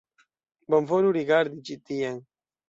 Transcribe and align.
Bonvolu 0.73 1.11
rigardi 1.17 1.61
ĉi 1.69 1.79
tien! 1.91 2.19